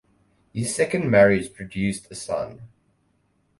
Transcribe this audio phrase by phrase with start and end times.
[0.51, 2.69] His second marriage produced a son.